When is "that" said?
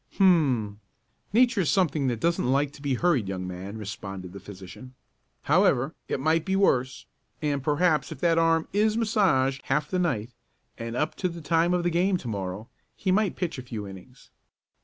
2.07-2.19, 8.21-8.39